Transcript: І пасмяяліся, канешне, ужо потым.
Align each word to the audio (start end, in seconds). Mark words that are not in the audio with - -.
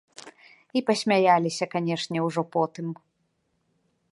І 0.79 0.81
пасмяяліся, 0.87 1.65
канешне, 1.73 2.19
ужо 2.29 2.43
потым. 2.57 2.87